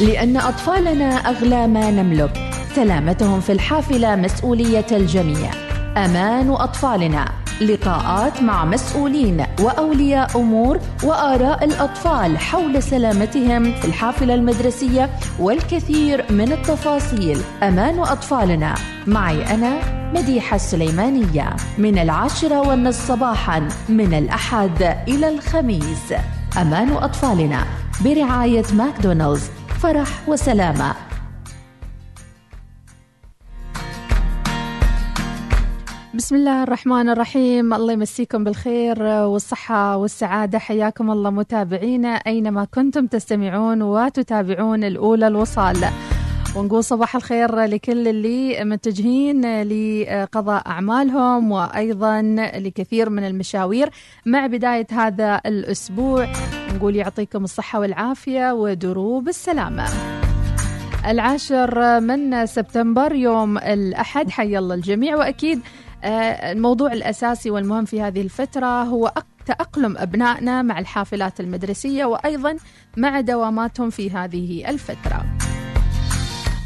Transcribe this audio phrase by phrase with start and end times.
[0.00, 2.50] لأن أطفالنا أغلى ما نملك.
[2.74, 5.50] سلامتهم في الحافلة مسؤولية الجميع.
[5.96, 7.28] أمان أطفالنا.
[7.60, 17.40] لقاءات مع مسؤولين وأولياء أمور وآراء الأطفال حول سلامتهم في الحافلة المدرسية والكثير من التفاصيل.
[17.62, 18.74] أمان أطفالنا.
[19.06, 19.78] معي أنا
[20.14, 21.56] مديحة السليمانية.
[21.78, 26.14] من العاشرة والنصف صباحا من الأحد إلى الخميس.
[26.60, 27.64] أمان أطفالنا.
[28.04, 29.55] برعاية ماكدونالدز.
[29.82, 30.94] فرح وسلامة.
[36.14, 37.74] بسم الله الرحمن الرحيم.
[37.74, 40.58] الله يمسيكم بالخير والصحة والسعادة.
[40.58, 45.76] حياكم الله متابعينا أينما كنتم تستمعون وتتابعون الأولى الوصال.
[46.56, 52.22] ونقول صباح الخير لكل اللي متجهين لقضاء أعمالهم وأيضا
[52.56, 53.90] لكثير من المشاوير
[54.26, 56.28] مع بداية هذا الأسبوع.
[56.76, 59.84] نقول يعطيكم الصحة والعافية ودروب السلامة.
[61.06, 65.16] العاشر من سبتمبر يوم الأحد حي الله الجميع.
[65.16, 65.60] وأكيد
[66.04, 69.12] آه، الموضوع الأساسي والمهم في هذه الفترة هو
[69.46, 72.56] تأقلم أبنائنا مع الحافلات المدرسية وأيضا
[72.96, 75.45] مع دواماتهم في هذه الفترة.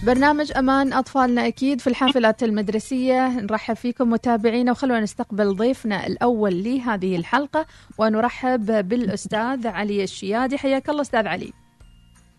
[0.07, 3.41] برنامج أمان أطفالنا أكيد في الحافلات المدرسية.
[3.41, 7.67] نرحب فيكم متابعينا وخلونا نستقبل ضيفنا الأول لهذه الحلقة
[7.99, 10.59] ونرحب بالأستاذ علي الشيادي.
[10.59, 11.53] حياك الله أستاذ علي.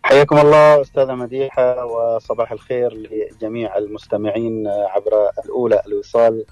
[0.02, 6.44] حياكم الله أستاذة مديحة وصباح الخير لجميع المستمعين عبر الأولى الوصال.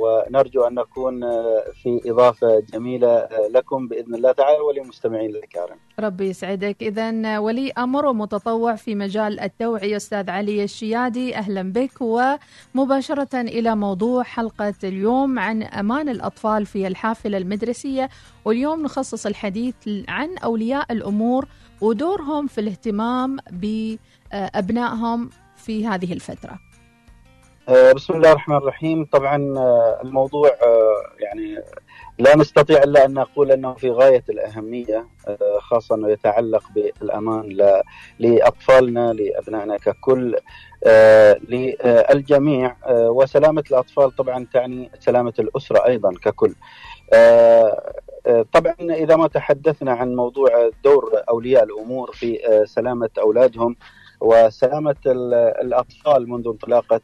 [0.00, 5.78] ونرجو أن نكون آه، في إضافة جميلة آه، لكم بإذن الله تعالى وللمستمعين الكرام.
[6.00, 6.82] ربي يسعدك.
[6.82, 11.36] إذا ولي أمر ومتطوع في مجال التوعية أستاذ علي الشيادي.
[11.36, 18.08] أهلا بك ومباشرة إلى موضوع حلقة اليوم عن أمان الأطفال في الحافلة المدرسية.
[18.44, 19.74] واليوم نخصص الحديث
[20.08, 21.46] عن أولياء الأمور
[21.80, 26.50] ودورهم في الاهتمام بأبنائهم في هذه الفترة.
[26.50, 26.67] آه،
[27.68, 31.58] بسم الله الرحمن الرحيم طبعا آه، الموضوع آه، يعني
[32.18, 35.06] لا نستطيع إلا أن نقول إنه في غاية الأهمية
[35.58, 37.56] خاصة إنه يتعلق بالأمان
[38.18, 40.36] لأطفالنا لأبنائنا ككل
[41.48, 46.54] للجميع وسلامة الأطفال طبعا تعني سلامة الأسرة أيضا ككل.
[48.52, 53.76] طبعا إذا ما تحدثنا عن موضوع دور أولياء الأمور في سلامة أولادهم
[54.20, 54.96] وسلامة
[55.62, 57.00] الأطفال منذ انطلاقة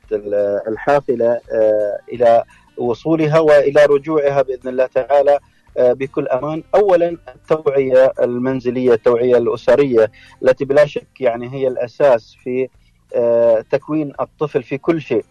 [0.68, 2.44] الحافلة آه، إلى
[2.78, 5.38] وصولها وإلى رجوعها بإذن الله تعالى
[5.78, 6.62] آه، بكل أمان.
[6.74, 10.10] اولا التوعية المنزلية التوعية الأسرية
[10.42, 12.68] التي بلا شك يعني هي الأساس في
[13.14, 15.24] آه، تكوين الطفل في كل شيء.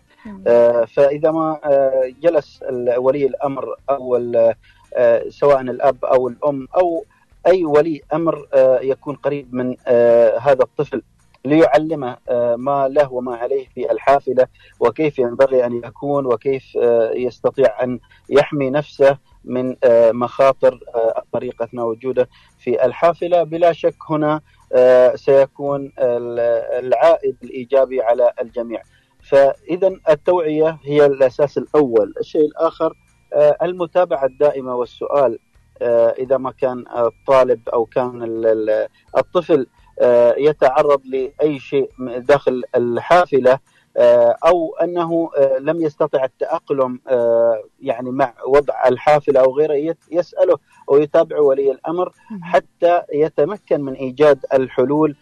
[0.88, 1.60] فإذا ما
[2.22, 2.64] جلس
[2.98, 4.22] ولي الأمر أو
[5.30, 7.06] سواء الأب أو الأم أو
[7.48, 8.48] أي ولي أمر
[8.82, 9.76] يكون قريب من
[10.40, 11.02] هذا الطفل.
[11.46, 14.48] ليعلمه آه، ما له وما عليه في الحافلة
[14.80, 18.00] وكيف ينبغي أن يكون وكيف آه، يستطيع أن
[18.30, 20.80] يحمي نفسه من آه، مخاطر
[21.62, 24.42] اثناء وجوده في الحافلة بلا شك هنا
[25.16, 28.82] سيكون العائد الإيجابي على الجميع.
[29.22, 32.94] فإذا التوعية هي الأساس الأول، الشيء الآخر
[33.62, 35.40] المتابعة الدائمة والسؤال
[36.20, 38.24] إذا ما كان الطالب أو كان
[39.18, 39.68] الطفل
[40.38, 43.60] يتعرض لأي شيء داخل الحافلة
[43.98, 47.00] آه، أو أنه آه، لم يستطع التأقلم
[47.82, 50.58] يعني مع وضع الحافلة أو غيره يسأله
[50.90, 52.12] أو يتابع ولي الأمر
[52.42, 55.16] حتى يتمكن من إيجاد الحلول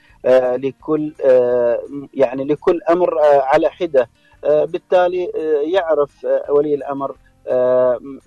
[0.55, 1.13] لكل
[2.13, 4.09] يعني لكل أمر على حدة.
[4.43, 5.31] بالتالي
[5.63, 7.15] يعرف ولي الأمر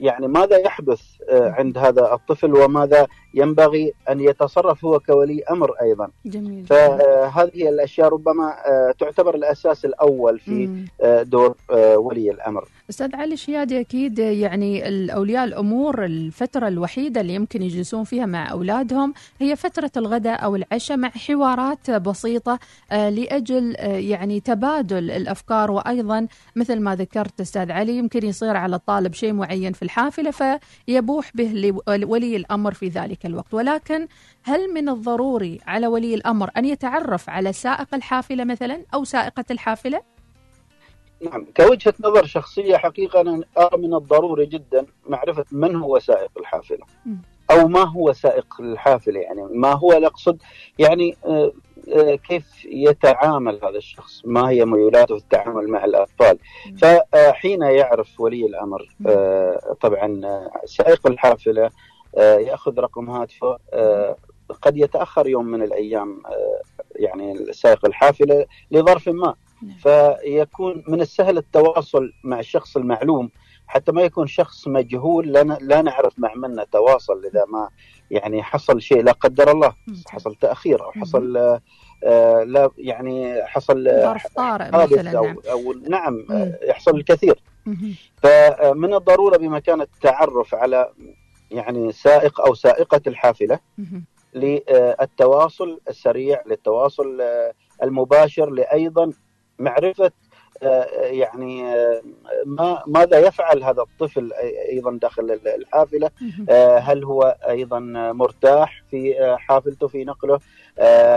[0.00, 1.00] يعني ماذا يحدث
[1.30, 6.08] عند هذا الطفل وماذا ينبغي أن يتصرف هو كولي أمر أيضا.
[6.26, 6.66] جميل.
[6.66, 12.68] فهذه الأشياء ربما آه، تعتبر الأساس الأول في آه، دور آه، ولي الأمر.
[12.90, 19.14] أستاذ علي الشيادي أكيد يعني الأولياء الأمور الفترة الوحيدة اللي يمكن يجلسون فيها مع أولادهم
[19.40, 22.58] هي فترة الغداء أو العشاء مع حوارات بسيطة
[22.90, 26.26] لأجل يعني تبادل الأفكار وأيضا
[26.56, 31.74] مثل ما ذكرت أستاذ علي يمكن يصير على الطالب شيء معين في الحافلة فيبوح به
[31.86, 33.54] ولي الأمر في ذلك الوقت.
[33.54, 34.08] ولكن
[34.42, 40.14] هل من الضروري على ولي الأمر أن يتعرف على سائق الحافلة مثلا أو سائقة الحافلة؟
[41.20, 46.86] نعم كوجهة نظر شخصية حقيقة أنا أرى من الضروري جدا معرفة من هو سائق الحافلة
[47.50, 49.20] أو ما هو سائق الحافلة.
[49.20, 50.42] يعني ما هو الأقصد
[50.78, 51.52] يعني آه،
[51.92, 56.38] آه، كيف يتعامل هذا الشخص؟ ما هي ميولاته في التعامل مع الأطفال؟
[56.78, 60.20] فحين يعرف ولي الأمر آه، طبعا
[60.64, 61.70] سائق الحافلة
[62.18, 63.58] يأخذ رقم هاتفه.
[63.72, 64.16] آه،
[64.62, 66.60] قد يتأخر يوم من الأيام آه،
[66.96, 69.34] يعني سائق الحافله لظرف ما.
[69.62, 69.76] نعم.
[69.78, 73.30] فيكون من السهل التواصل مع الشخص المعلوم
[73.66, 77.68] حتى ما يكون شخص مجهول لا, لا نعرف مع من نتواصل إذا ما
[78.10, 79.72] يعني حصل شيء لا قدر الله.
[80.08, 81.36] حصل تأخير أو حصل
[82.04, 85.36] آه لا يعني حصل ظرف طارئ مثلا أو, نعم.
[85.50, 87.42] أو نعم آه يحصل الكثير.
[88.16, 90.90] فمن الضرورة بمكان التعرف على
[91.54, 93.58] يعني سائق أو سائقة الحافلة
[94.34, 97.22] للتواصل السريع للتواصل
[97.82, 99.10] المباشر لايضا
[99.58, 100.10] معرفة
[100.96, 101.62] يعني
[102.46, 104.32] ما ماذا يفعل هذا الطفل
[104.70, 106.10] أيضا داخل الحافلة.
[106.78, 107.78] هل هو أيضا
[108.12, 110.40] مرتاح في حافلته في نقله؟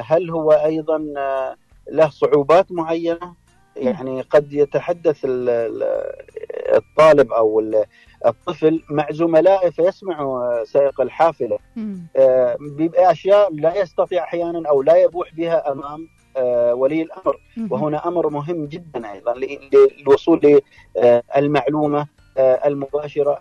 [0.01, 0.97] هل هو أيضا
[1.91, 3.46] له صعوبات معينة؟
[3.79, 5.17] يعني قد يتحدث
[6.75, 7.73] الطالب أو
[8.25, 11.59] الطفل مع زملائه فيسمع سائق الحافلة.
[12.59, 16.07] باشياء لا يستطيع أحيانا أو لا يبوح بها أمام
[16.73, 17.39] ولي الأمر.
[17.69, 19.33] وهنا أمر مهم جدا أيضا
[19.73, 20.61] للوصول
[21.35, 22.07] للمعلومه
[22.39, 23.39] المباشرة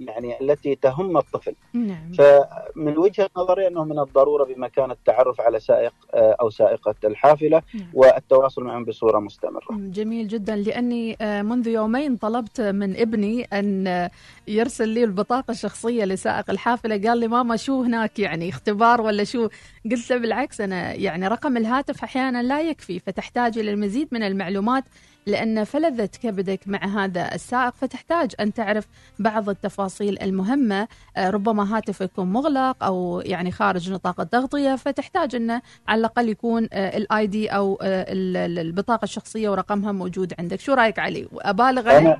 [0.00, 2.12] يعني التي تهم الطفل نعم.
[2.18, 7.86] فمن وجهة نظري أنه من الضرورة بمكان التعرف على سائق أو سائقة الحافلة نعم.
[7.94, 9.66] والتواصل معهم بصورة مستمرة.
[9.70, 14.08] جميل جدا لأني منذ يومين طلبت من ابني أن
[14.48, 19.48] يرسل لي البطاقة الشخصية لسائق الحافلة قال لي ماما شو هناك يعني اختبار ولا شو؟
[19.90, 24.84] قلت له بالعكس أنا يعني رقم الهاتف أحيانا لا يكفي فتحتاج إلى المزيد من المعلومات
[25.28, 28.86] لأن فلذة كبدك مع هذا السائق فتحتاج أن تعرف
[29.18, 30.88] بعض التفاصيل المهمة.
[31.18, 37.26] ربما هاتف يكون مغلق أو يعني خارج نطاق التغطية فتحتاج أنه على الأقل يكون الاي
[37.26, 40.60] دي أو البطاقة الشخصية ورقمها موجود عندك.
[40.60, 41.98] شو رأيك علي؟ أبالغ.
[41.98, 42.18] أنا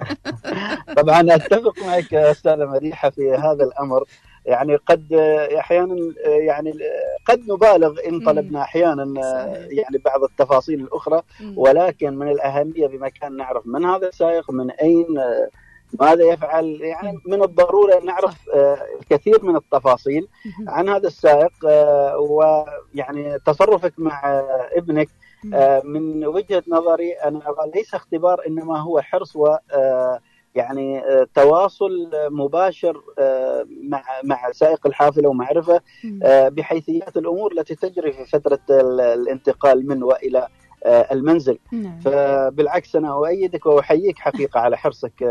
[0.99, 4.05] طبعا أتفق معك أستاذة مديحة في هذا الأمر.
[4.46, 5.12] يعني قد
[5.58, 6.73] أحيانا يعني
[7.26, 9.20] قد نبالغ إن طلبنا أحيانا
[9.70, 11.23] يعني بعض التفاصيل الأخرى
[11.56, 15.06] ولكن من الأهمية بمكان نعرف من هذا السائق من أين
[16.00, 18.35] ماذا يفعل يعني من الضرورة إن نعرف
[19.00, 20.29] الكثير من التفاصيل
[20.69, 21.52] عن هذا السائق
[22.19, 24.43] ويعني تصرفك مع
[24.73, 25.08] ابنك
[25.84, 27.43] من وجهة نظري أنا
[27.75, 29.56] ليس اختبار إنما هو حرص و
[30.58, 31.02] يعني
[31.34, 33.02] تواصل مباشر
[33.82, 35.81] مع مع سائق الحافلة ومعرفه
[36.49, 40.49] بحيثيات الأمور التي تجري في فترة الانتقال من وإلى
[40.87, 41.59] المنزل.
[41.73, 42.01] نعم.
[42.01, 45.23] فبالعكس أنا أؤيدك وأحييك حقيقة على حرصك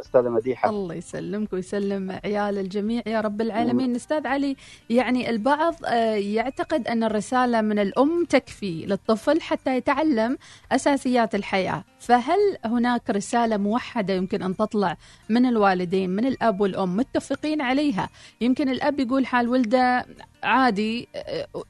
[0.00, 0.70] أستاذة مديحة.
[0.70, 3.02] الله يسلمك ويسلم عيال الجميع.
[3.06, 3.94] يا رب العالمين.
[3.94, 4.56] أستاذ علي
[4.90, 5.74] يعني البعض
[6.14, 10.38] يعتقد أن الرسالة من الأم تكفي للطفل حتى يتعلم
[10.72, 11.84] أساسيات الحياة.
[11.98, 14.96] فهل هناك رسالة موحدة يمكن أن تطلع
[15.28, 18.08] من الوالدين من الأب والأم متفقين عليها؟
[18.40, 20.06] يمكن الأب يقول حال ولده
[20.44, 21.08] عادي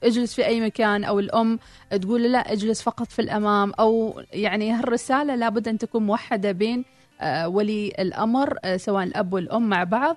[0.03, 1.59] اجلس في أي مكان أو الأم
[1.91, 6.85] تقول لا اجلس فقط في الأمام أو يعني هالرسالة لابد أن تكون موحدة بين
[7.47, 10.17] ولي الأمر سواء الأب والأم مع بعض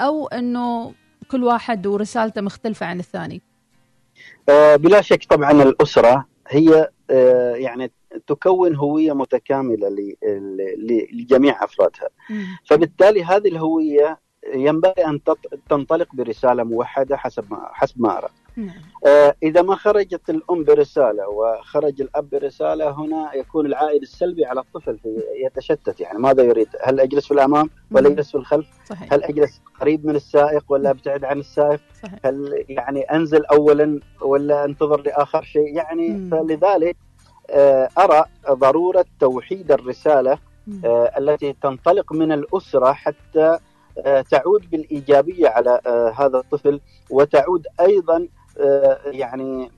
[0.00, 0.94] أو إنه
[1.30, 3.42] كل واحد ورسالته مختلفة عن الثاني.
[4.76, 6.90] بلا شك طبعا الأسرة هي
[7.54, 7.90] يعني
[8.26, 9.96] تكون هوية متكاملة
[11.12, 12.08] لجميع أفرادها.
[12.64, 14.23] فبالتالي هذه الهوية
[14.54, 15.20] ينبغي أن
[15.70, 18.28] تنطلق برسالة موحدة حسب ما حسب ما أرى.
[19.06, 24.98] آه إذا ما خرجت الأم برسالة وخرج الأب برسالة هنا يكون العائد السلبي على الطفل
[25.46, 29.12] يتشتت يعني ماذا يريد؟ هل أجلس في الأمام ولا أجلس في الخلف؟ صحيح.
[29.12, 32.18] هل أجلس قريب من السائق ولا أبتعد عن السائق؟ صحيح.
[32.24, 36.30] هل يعني أنزل اولا ولا أنتظر لآخر شيء؟ يعني مم.
[36.30, 36.96] فلذلك
[37.50, 40.38] آه أرى ضرورة توحيد الرسالة
[40.84, 43.58] آه التي تنطلق من الأسرة حتى
[44.30, 45.80] تعود بالإيجابية على
[46.18, 48.28] هذا الطفل وتعود أيضا
[49.04, 49.70] يعني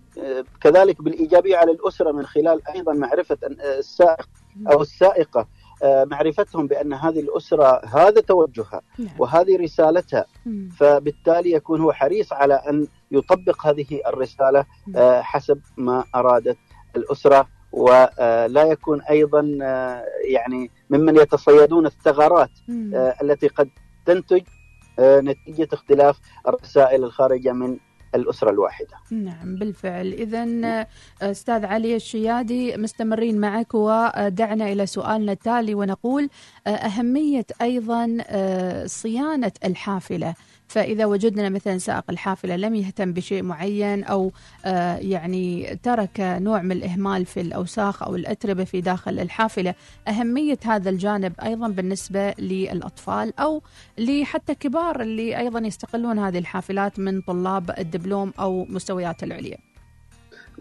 [0.61, 3.38] كذلك بالإيجابية على الأسرة من خلال أيضا معرفة
[3.78, 4.28] السائق
[4.73, 5.46] أو السائقة
[5.85, 8.82] معرفتهم بأن هذه الأسرة هذا توجهها
[9.18, 10.26] وهذه رسالتها.
[10.76, 14.64] فبالتالي يكون هو حريص على أن يطبق هذه الرسالة
[15.20, 16.56] حسب ما أرادت
[16.96, 17.49] الأسرة.
[17.73, 19.40] ولا يكون أيضا
[20.25, 22.50] يعني ممن يتصيدون الثغرات
[23.23, 23.68] التي قد
[24.07, 24.43] تنتج
[25.01, 27.77] نتيجة اختلاف الرسائل الخارجة من
[28.15, 28.97] الأسرة الواحدة.
[29.11, 30.13] نعم بالفعل.
[30.13, 30.87] إذا
[31.23, 36.29] أستاذ علي الشيادي مستمرين معك ودعنا إلى سؤالنا التالي ونقول
[36.67, 38.19] أهمية أيضا
[38.87, 40.35] صيانة الحافلة.
[40.68, 44.32] فإذا وجدنا مثلا سائق الحافلة لم يهتم بشيء معين أو
[44.99, 49.75] يعني ترك نوع من الإهمال في الأوساخ أو الأتربة في داخل الحافلة
[50.08, 53.62] أهمية هذا الجانب أيضا بالنسبة للأطفال أو
[53.99, 59.58] لحتى كبار اللي أيضا يستقلون هذه الحافلات من طلاب الدبلوم أو مستويات العليا.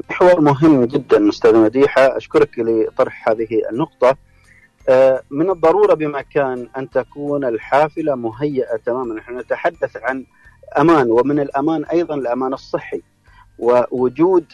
[0.10, 4.10] محور مهم جدا أستاذة مديحة أشكرك لطرح هذه النقطة.
[4.10, 4.18] آه،
[5.30, 9.16] من الضرورة بمكان أن تكون الحافلة مهيئة تماما.
[9.16, 10.26] نحن نتحدث عن
[10.80, 13.02] أمان ومن الأمان أيضا الأمان الصحي
[13.60, 14.46] ووجود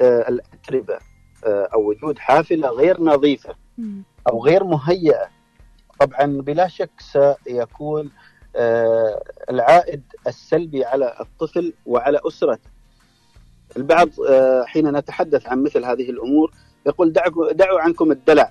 [0.00, 0.98] آه، الأتربة
[1.46, 3.54] آه، أو وجود حافلة غير نظيفة
[4.28, 5.28] أو غير مهيئة.
[6.00, 8.10] طبعا بلا شك سيكون
[9.50, 12.70] العائد السلبي على الطفل وعلى أسرته.
[13.76, 14.08] البعض
[14.66, 16.52] حين نتحدث عن مثل هذه الأمور
[16.86, 17.12] يقول
[17.52, 18.50] دعوا عنكم الدلع.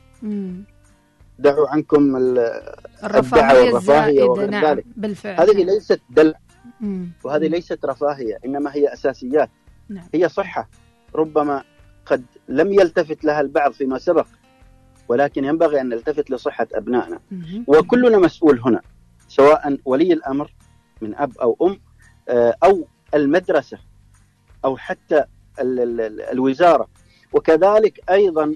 [1.40, 2.16] دعوا عنكم
[3.04, 4.86] الرفاهية الرفاهية وغير نعم ذلك.
[4.96, 6.40] بالفعل هذه ليست دلع
[7.24, 9.50] وهذه ليست رفاهية إنما هي أساسيات.
[9.90, 10.06] نعم.
[10.14, 10.70] هي صحة.
[11.16, 11.64] ربما
[12.06, 14.28] قد لم يلتفت لها البعض فيما سبق
[15.08, 17.20] ولكن ينبغي أن نلتفت لصحة أبنائنا.
[17.68, 18.82] وكلنا مسؤول هنا
[19.28, 20.54] سواء ولي الأمر
[21.02, 21.80] من أب أو أم
[22.30, 23.78] آه، أو المدرسة
[24.66, 25.24] أو حتى
[25.60, 26.88] الوزارة.
[27.34, 28.56] وكذلك أيضا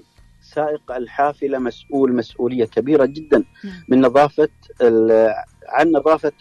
[0.54, 3.44] سائق الحافلة مسؤول مسؤولية كبيرة جدا
[3.88, 4.48] من نظافة
[5.68, 6.32] عن نظافة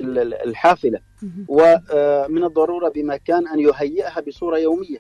[0.46, 1.00] الحافلة.
[1.48, 4.98] ومن الضرورة بمكان أن يهيئها بصورة يومية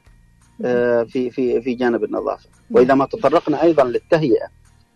[0.65, 2.49] آه، في في في جانب النظافة.
[2.71, 4.47] وإذا ما تطرقنا أيضا للتهيئة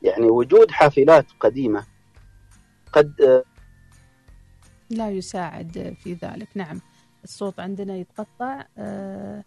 [0.01, 1.85] يعني وجود حافلات قديمة
[2.93, 3.43] قد آه،
[4.89, 6.47] لا يساعد في ذلك.
[6.55, 6.81] نعم
[7.23, 8.65] الصوت عندنا يتقطع.
[8.77, 9.43] آه،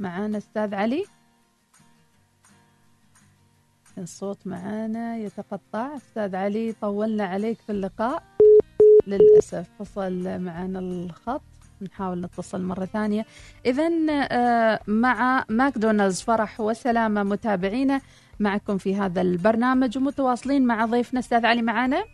[0.00, 1.04] معانا أستاذ علي.
[4.02, 5.96] الصوت معانا يتقطع.
[5.96, 8.22] أستاذ علي طولنا عليك في اللقاء.
[9.06, 11.42] للأسف فصل معنا الخط.
[11.82, 13.26] نحاول نتصل مرة ثانية.
[13.66, 18.00] إذا آه، مع ماكدونالدز فرح وسلامة متابعينا
[18.40, 21.20] معكم في هذا البرنامج ومتواصلين مع ضيفنا.
[21.20, 22.04] أستاذ علي معنا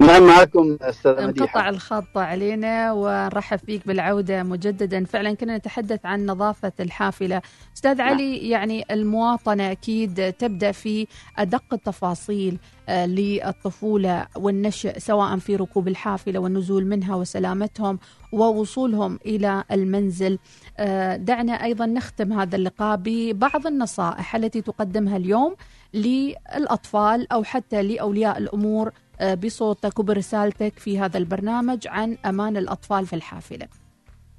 [0.00, 1.28] نعم معكم أستاذ مديحة.
[1.28, 5.04] انقطع الخط علينا ونرحب فيك بالعودة مجددا.
[5.04, 7.42] فعلا كنا نتحدث عن نظافة الحافلة.
[7.76, 8.08] أستاذ نعم.
[8.08, 11.06] علي يعني المواطنة أكيد تبدأ في
[11.38, 17.98] أدق التفاصيل آه، للطفولة والنشء سواء في ركوب الحافلة والنزول منها وسلامتهم
[18.32, 20.38] ووصولهم إلى المنزل.
[20.78, 25.54] آه، دعنا أيضا نختم هذا اللقاء ببعض النصائح التي تقدمها اليوم
[25.94, 33.16] للأطفال أو حتى لأولياء الأمور آه، بصوتك وبرسالتك في هذا البرنامج عن أمان الأطفال في
[33.16, 33.68] الحافلة.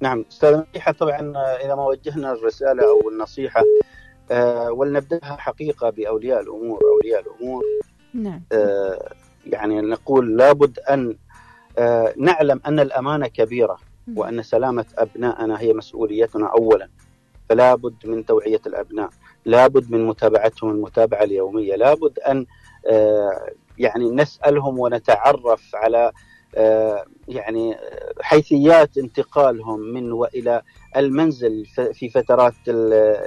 [0.00, 3.62] نعم أستاذ مديحة طبعا آه، إذا ما وجهنا الرسالة أو النصيحة
[4.30, 6.80] أه ولنبدأها حقيقة بأولياء الأمور.
[6.84, 7.62] أولياء الأمور
[8.14, 8.42] نعم.
[8.52, 9.12] أه
[9.46, 11.16] يعني نقول لابد أن
[11.78, 13.78] أه نعلم أن الأمانة كبيرة
[14.16, 16.88] وأن سلامة أبنائنا هي مسؤوليتنا اولا.
[17.48, 19.10] فلا بد من توعية الأبناء
[19.44, 22.46] لابد من متابعتهم المتابعة اليومية لابد أن
[22.86, 26.12] آه، يعني نسألهم ونتعرف على
[26.54, 27.76] آه، يعني
[28.20, 30.62] حيثيات انتقالهم من وإلى
[30.96, 32.54] المنزل في فترات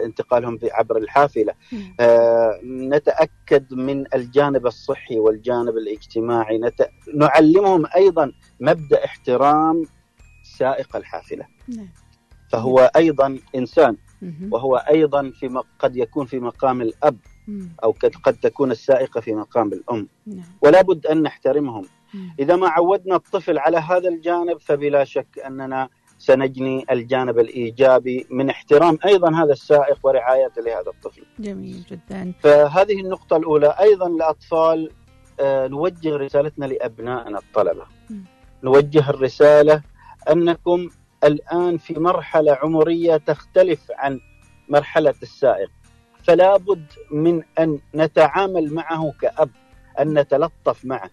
[0.05, 1.53] انتقالهم عبر الحافلة.
[2.00, 6.58] آه، نتأكد من الجانب الصحي والجانب الاجتماعي.
[6.58, 6.89] نت...
[7.15, 9.84] نعلمهم أيضا مبدأ احترام
[10.43, 11.46] سائق الحافلة.
[11.67, 11.89] نعم.
[12.50, 13.98] فهو أيضا إنسان
[14.51, 17.17] وهو أيضا في قد يكون في مقام الأب.
[17.83, 20.07] أو قد تكون السائقة في مقام الأم.
[20.27, 20.45] نعم.
[20.62, 21.86] ولا بد أن نحترمهم.
[22.39, 28.98] إذا ما عودنا الطفل على هذا الجانب فبلا شك أننا سنجني الجانب الإيجابي من احترام
[29.05, 31.24] أيضا هذا السائق ورعايته لهذا الطفل.
[31.39, 32.33] جميل جدا.
[32.39, 33.75] فهذه النقطة الأولى.
[33.79, 34.91] أيضا الأطفال
[35.39, 37.86] آه، نوجه رسالتنا لأبنائنا الطلبة.
[38.63, 39.81] نوجه الرسالة
[40.31, 40.89] أنكم
[41.24, 44.19] الآن في مرحلة عمرية تختلف عن
[44.69, 45.69] مرحلة السائق.
[46.23, 49.49] فلا بد من أن نتعامل معه كأب
[49.99, 51.09] أن نتلطف معه.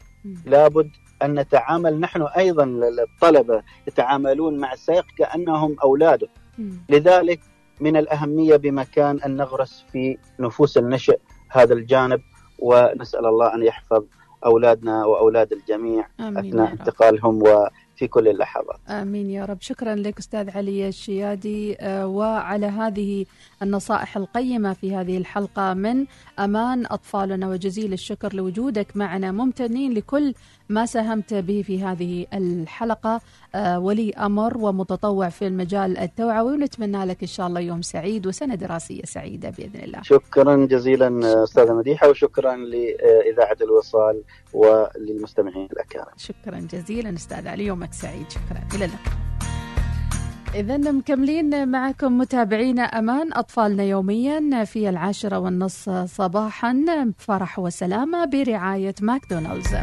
[0.46, 0.90] لابد
[1.22, 6.28] أن نتعامل نحن أيضا الطلبة يتعاملون مع السائق كأنهم أولاده.
[6.88, 7.40] لذلك
[7.80, 11.18] من الأهمية بمكان أن نغرس في نفوس النشء
[11.50, 12.20] هذا الجانب
[12.58, 14.04] ونسأل الله أن يحفظ
[14.44, 17.42] أولادنا وأولاد الجميع أثناء انتقالهم
[17.98, 18.80] في كل اللحظات.
[18.88, 19.60] آمين يا رب.
[19.60, 21.76] شكرا لك أستاذ علي الشيادي.
[21.80, 23.26] آه، وعلى هذه
[23.62, 26.06] النصائح القيمة في هذه الحلقة من
[26.38, 29.32] أمان أطفالنا وجزيل الشكر لوجودك معنا.
[29.32, 30.34] ممتنين لكل
[30.68, 33.20] ما ساهمت به في هذه الحلقة
[33.54, 38.54] آه، ولي أمر ومتطوع في المجال التوعوي ونتمنى لك إن شاء الله يوم سعيد وسنة
[38.54, 40.02] دراسية سعيدة بإذن الله.
[40.02, 44.22] شكرا جزيلا أستاذة مديحة وشكرا لإذاعة الوصال
[44.52, 46.12] وللمستمعين الأكارم.
[46.16, 48.30] شكرا جزيلا أستاذ علي يومك سعيد.
[48.30, 48.60] شكرا.
[48.74, 49.12] إلى اللقاء.
[50.54, 56.84] إذا مكملين معكم متابعينا أمان أطفالنا يوميا في العاشرة والنص صباحا
[57.18, 59.74] فرح وسلامة برعاية ماكدونالدز.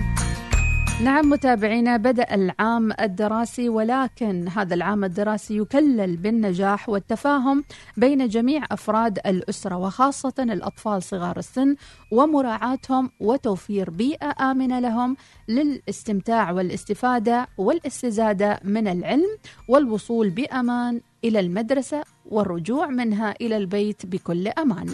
[1.04, 7.64] نعم متابعينا بدأ العام الدراسي ولكن هذا العام الدراسي يكلل بالنجاح والتفاهم
[7.98, 11.76] بين جميع أفراد الأسرة وخاصة الأطفال صغار السن
[12.12, 19.38] ومراعاتهم وتوفير بيئة آمنة لهم للاستمتاع والاستفادة والاستزادة من العلم
[19.70, 24.94] والوصول بأمان إلى المدرسة والرجوع منها إلى البيت بكل أمان.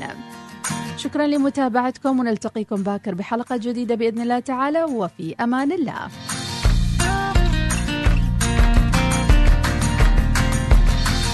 [0.98, 6.08] شكرا لمتابعتكم ونلتقيكم باكر بحلقة جديدة بإذن الله تعالى وفي أمان الله.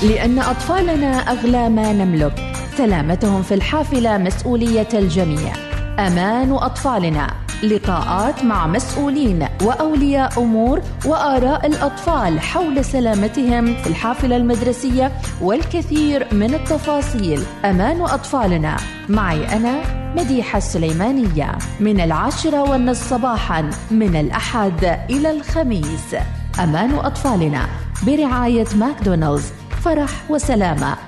[0.03, 5.53] لأن أطفالنا أغلى ما نملك سلامتهم في الحافلة مسؤولية الجميع.
[5.99, 7.46] أمان أطفالنا.
[7.63, 15.11] لقاءات مع مسؤولين وأولياء أمور وآراء الأطفال حول سلامتهم في الحافلة المدرسية
[15.41, 17.41] والكثير من التفاصيل.
[17.65, 18.77] أمان أطفالنا.
[19.09, 19.75] معي أنا
[20.15, 21.57] مديحة السليمانية.
[21.79, 26.15] من العاشرة والنصف صباحا من الأحد إلى الخميس.
[26.63, 27.67] أمان أطفالنا.
[28.07, 29.51] برعاية ماكدونالدز.
[29.83, 31.06] فرح وسلامة.